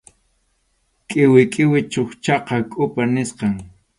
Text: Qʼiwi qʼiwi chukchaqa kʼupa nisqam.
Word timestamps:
Qʼiwi 1.09 1.41
qʼiwi 1.53 1.79
chukchaqa 1.91 2.55
kʼupa 2.71 3.01
nisqam. 3.13 3.53